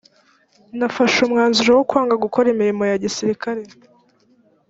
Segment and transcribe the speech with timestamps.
[0.77, 3.61] nafashe umwanzuro wo kwanga gukora imirimo ya gisirikare